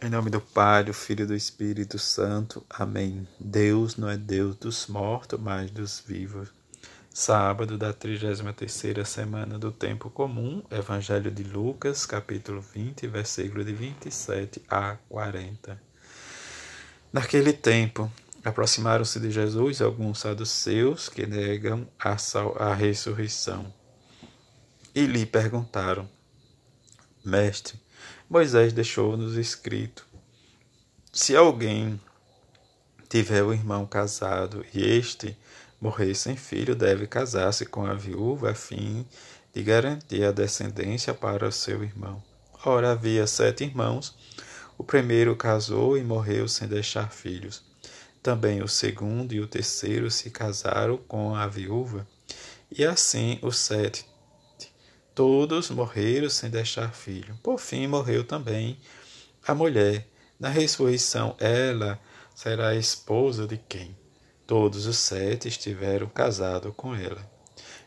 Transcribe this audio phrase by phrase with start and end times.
[0.00, 2.64] Em nome do Pai, do Filho e do Espírito Santo.
[2.70, 3.26] Amém.
[3.40, 6.50] Deus não é Deus dos mortos, mas dos vivos.
[7.12, 14.62] Sábado da 33ª semana do tempo comum, Evangelho de Lucas, capítulo 20, versículo de 27
[14.70, 15.82] a 40.
[17.12, 18.08] Naquele tempo,
[18.44, 22.16] aproximaram-se de Jesus alguns saduceus que negam a,
[22.60, 23.74] a ressurreição
[24.94, 26.08] e lhe perguntaram:
[27.24, 27.80] Mestre,
[28.28, 30.06] Moisés deixou-nos escrito:
[31.12, 32.00] se alguém
[33.08, 35.36] tiver um irmão casado e este
[35.80, 39.06] morrer sem filho, deve casar-se com a viúva a fim
[39.54, 42.22] de garantir a descendência para o seu irmão.
[42.64, 44.14] Ora, havia sete irmãos.
[44.76, 47.64] O primeiro casou e morreu sem deixar filhos.
[48.22, 52.06] Também o segundo e o terceiro se casaram com a viúva.
[52.70, 54.04] E assim os sete
[55.18, 57.36] Todos morreram sem deixar filho.
[57.42, 58.78] Por fim, morreu também
[59.44, 60.06] a mulher.
[60.38, 61.98] Na ressurreição, ela
[62.36, 63.98] será a esposa de quem?
[64.46, 67.28] Todos os sete estiveram casados com ela.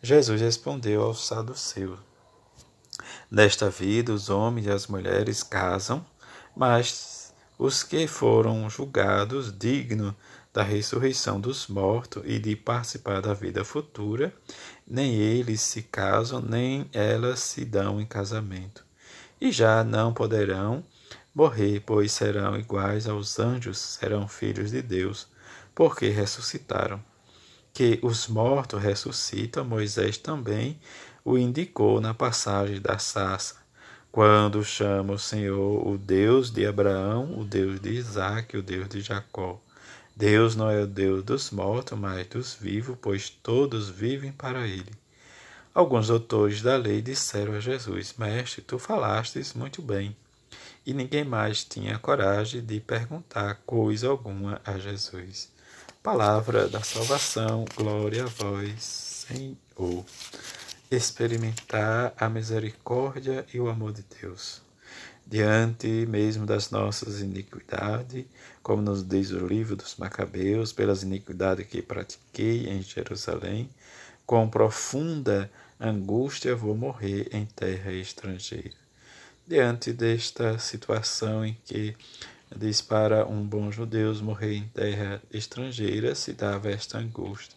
[0.00, 1.98] Jesus respondeu aos saduceus:
[3.28, 6.06] Nesta vida, os homens e as mulheres casam,
[6.54, 10.14] mas os que foram julgados dignos
[10.56, 14.32] da ressurreição dos mortos e de participar da vida futura,
[14.88, 18.82] nem eles se casam, nem elas se dão em casamento.
[19.38, 20.82] E já não poderão
[21.34, 25.28] morrer, pois serão iguais aos anjos, serão filhos de Deus,
[25.74, 27.04] porque ressuscitaram.
[27.74, 30.80] Que os mortos ressuscitam, Moisés também
[31.22, 33.56] o indicou na passagem da Sassa,
[34.10, 39.02] quando chama o Senhor o Deus de Abraão, o Deus de Isaac, o Deus de
[39.02, 39.60] Jacó.
[40.18, 44.90] Deus não é o Deus dos mortos, mas dos vivos, pois todos vivem para ele.
[45.74, 50.16] Alguns doutores da lei disseram a Jesus: Mestre, tu falastes muito bem.
[50.86, 55.52] E ninguém mais tinha coragem de perguntar coisa alguma a Jesus.
[56.02, 60.02] Palavra da salvação, glória a vós, Senhor.
[60.90, 64.65] Experimentar a misericórdia e o amor de Deus
[65.26, 68.24] diante mesmo das nossas iniquidades,
[68.62, 73.68] como nos diz o livro dos Macabeus, pelas iniquidades que pratiquei em Jerusalém,
[74.24, 75.50] com profunda
[75.80, 78.74] angústia vou morrer em terra estrangeira.
[79.46, 81.96] Diante desta situação em que
[82.54, 87.56] diz para um bom judeu morrer em terra estrangeira, se dava esta angústia.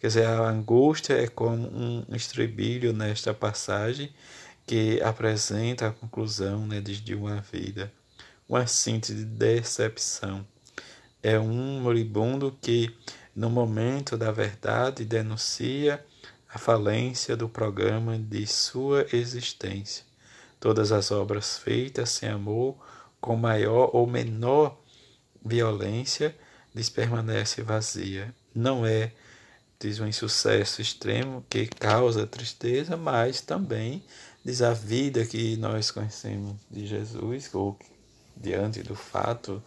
[0.00, 4.12] Quer dizer, a angústia é como um estribilho nesta passagem
[4.66, 7.92] que apresenta a conclusão né, de uma vida,
[8.48, 10.46] uma síntese de decepção.
[11.22, 12.94] É um moribundo que,
[13.34, 16.04] no momento da verdade, denuncia
[16.52, 20.04] a falência do programa de sua existência.
[20.58, 22.76] Todas as obras feitas sem amor,
[23.20, 24.80] com maior ou menor
[25.44, 26.36] violência,
[26.74, 28.34] lhes permanece vazia.
[28.54, 29.12] Não é,
[29.78, 34.02] diz um insucesso extremo que causa tristeza, mas também
[34.44, 37.78] diz a vida que nós conhecemos de Jesus, ou
[38.36, 39.62] diante do fato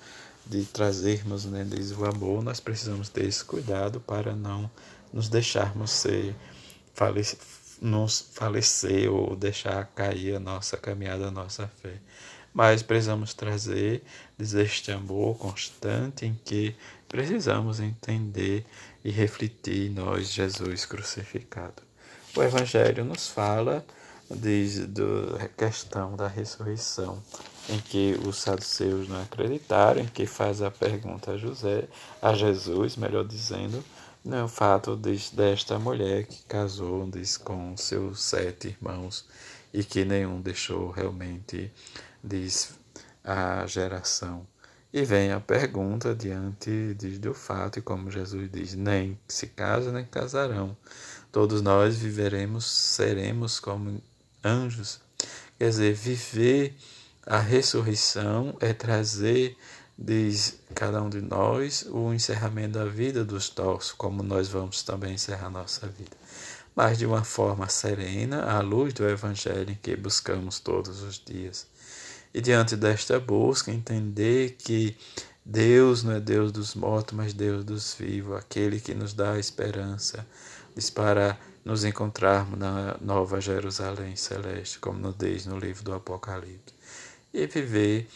[0.45, 4.69] de trazermos né, diz o amor, nós precisamos ter esse cuidado para não
[5.13, 6.35] nos deixarmos ser
[7.81, 11.93] nos falecer ou deixar cair a nossa caminhada, a nossa fé.
[12.53, 14.03] Mas precisamos trazer
[14.37, 16.75] este amor constante em que
[17.09, 18.65] precisamos entender
[19.03, 21.83] e refletir nós, Jesus crucificado.
[22.37, 23.83] O Evangelho nos fala
[24.29, 24.85] desde
[25.43, 27.21] a questão da ressurreição,
[27.67, 31.87] em que os saduceus não acreditaram, em que faz a pergunta a José,
[32.21, 33.83] a Jesus, melhor dizendo,
[34.23, 39.25] né, o fato de, desta mulher que casou diz, com seus sete irmãos
[39.73, 41.71] e que nenhum deixou realmente
[42.23, 42.73] diz,
[43.23, 44.45] a geração.
[44.91, 50.03] E vem a pergunta diante do fato, e como Jesus diz, nem se casam nem
[50.03, 50.75] casarão.
[51.31, 54.01] Todos nós viveremos, seremos como
[54.43, 54.99] anjos.
[55.59, 56.75] Quer dizer, viver
[57.23, 59.55] a ressurreição é trazer,
[59.95, 65.13] diz cada um de nós, o encerramento da vida dos nossos, como nós vamos também
[65.13, 66.17] encerrar nossa vida.
[66.75, 71.67] Mas de uma forma serena, à luz do Evangelho que buscamos todos os dias.
[72.33, 74.95] E diante desta busca, entender que
[75.43, 79.39] Deus não é Deus dos mortos, mas Deus dos vivos, aquele que nos dá a
[79.39, 80.25] esperança,
[80.93, 86.73] para nos encontrarmos na Nova Jerusalém Celeste, como nos diz no livro do Apocalipse,
[87.33, 88.07] e viver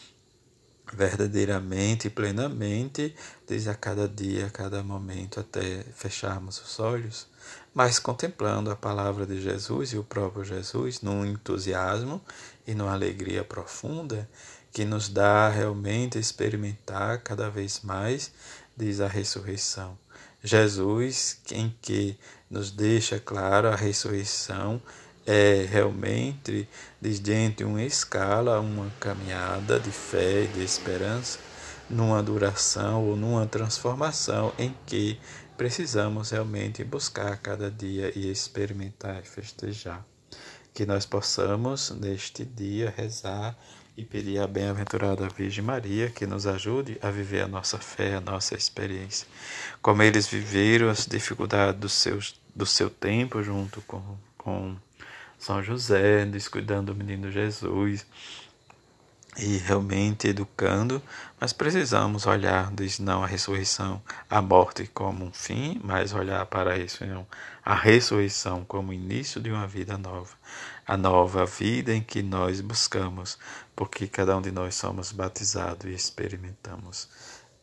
[0.91, 3.15] verdadeiramente e plenamente,
[3.47, 7.27] desde a cada dia, a cada momento, até fecharmos os olhos,
[7.73, 12.21] mas contemplando a palavra de Jesus e o próprio Jesus num entusiasmo
[12.67, 14.29] e numa alegria profunda,
[14.71, 18.31] que nos dá realmente experimentar cada vez mais,
[18.75, 19.97] diz a ressurreição.
[20.43, 22.17] Jesus, em que
[22.49, 24.81] nos deixa claro a ressurreição,
[25.25, 26.67] é realmente
[26.99, 31.39] desde uma escala, uma caminhada de fé e de esperança,
[31.89, 35.19] numa duração ou numa transformação em que
[35.57, 40.05] precisamos realmente buscar cada dia e experimentar e festejar.
[40.73, 43.55] Que nós possamos, neste dia, rezar
[43.95, 48.21] e pedir à bem-aventurada Virgem Maria que nos ajude a viver a nossa fé, a
[48.21, 49.27] nossa experiência.
[49.81, 54.75] Como eles viveram as dificuldades do, seus, do seu tempo junto com, com
[55.43, 58.05] São José, descuidando do menino Jesus
[59.37, 61.03] e realmente educando,
[61.37, 66.77] mas precisamos olhar, diz não a ressurreição, a morte como um fim, mas olhar para
[66.77, 67.27] isso, não,
[67.61, 70.33] a ressurreição como o início de uma vida nova,
[70.87, 73.37] a nova vida em que nós buscamos,
[73.75, 77.09] porque cada um de nós somos batizados e experimentamos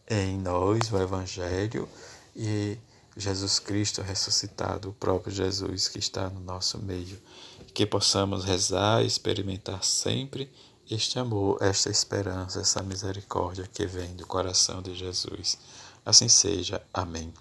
[0.07, 1.89] em nós o Evangelho
[2.37, 2.77] e
[3.17, 7.21] Jesus Cristo ressuscitado, o próprio Jesus que está no nosso meio,
[7.75, 10.51] que possamos rezar e experimentar sempre
[10.91, 15.59] este amor, esta esperança, essa misericórdia que vem do coração de Jesus.
[16.05, 16.83] Assim seja.
[16.93, 17.33] Amém.